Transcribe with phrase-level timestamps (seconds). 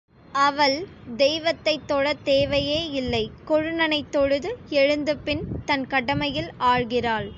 [0.31, 0.87] அவள்
[1.17, 7.29] தெய்வத்தைத் தொழத் தேவையே இல்லை கொழுநனைத் தொழுது எழுந்து பின் தன் கடமையில் ஆழ்கிறாள்.